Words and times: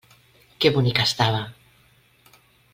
Que 0.61 0.71
bonica 0.77 1.05
estava! 1.09 1.43